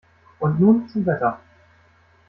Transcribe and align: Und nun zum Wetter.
Und 0.39 0.59
nun 0.59 0.89
zum 0.89 1.05
Wetter. 1.05 1.39